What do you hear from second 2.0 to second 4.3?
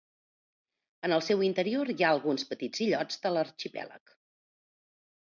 ha alguns petits illots de l'arxipèlag.